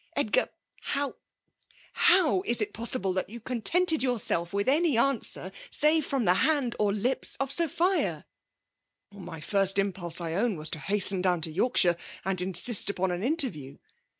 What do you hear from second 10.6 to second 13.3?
to hasten down to Yorkshire, and insist upon an